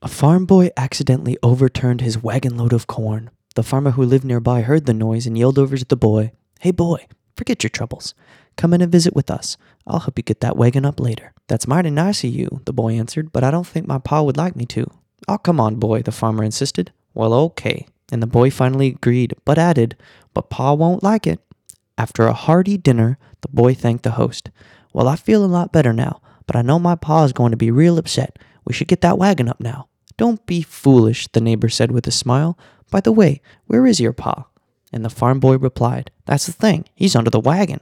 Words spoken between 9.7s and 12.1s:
I'll help you get that wagon up later. That's mighty